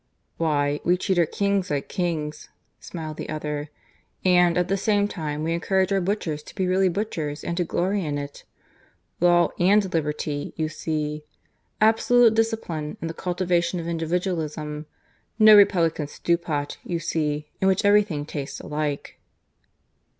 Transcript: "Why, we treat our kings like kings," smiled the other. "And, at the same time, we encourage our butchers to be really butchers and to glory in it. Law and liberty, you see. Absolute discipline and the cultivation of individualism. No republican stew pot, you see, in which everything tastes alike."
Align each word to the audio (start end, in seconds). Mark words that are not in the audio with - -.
"Why, 0.37 0.79
we 0.83 0.97
treat 0.97 1.19
our 1.19 1.27
kings 1.27 1.69
like 1.69 1.87
kings," 1.87 2.49
smiled 2.79 3.17
the 3.17 3.29
other. 3.29 3.69
"And, 4.25 4.57
at 4.57 4.67
the 4.67 4.75
same 4.75 5.07
time, 5.07 5.43
we 5.43 5.53
encourage 5.53 5.93
our 5.93 6.01
butchers 6.01 6.41
to 6.41 6.55
be 6.55 6.65
really 6.65 6.89
butchers 6.89 7.43
and 7.43 7.55
to 7.57 7.63
glory 7.63 8.03
in 8.03 8.17
it. 8.17 8.43
Law 9.19 9.49
and 9.59 9.93
liberty, 9.93 10.53
you 10.57 10.69
see. 10.69 11.23
Absolute 11.79 12.33
discipline 12.33 12.97
and 12.99 13.11
the 13.11 13.13
cultivation 13.13 13.79
of 13.79 13.87
individualism. 13.87 14.87
No 15.37 15.55
republican 15.55 16.07
stew 16.07 16.35
pot, 16.39 16.79
you 16.83 16.97
see, 16.97 17.51
in 17.61 17.67
which 17.67 17.85
everything 17.85 18.25
tastes 18.25 18.59
alike." 18.59 19.19